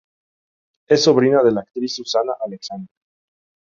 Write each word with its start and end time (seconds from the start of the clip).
Es 0.89 1.03
sobrina 1.03 1.43
de 1.43 1.51
la 1.51 1.61
actriz 1.61 1.95
Susana 1.95 2.33
Alexander. 2.43 2.89